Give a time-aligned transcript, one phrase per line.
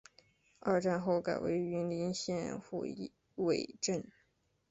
[0.59, 2.87] 二战后改为云林县虎
[3.35, 4.11] 尾镇。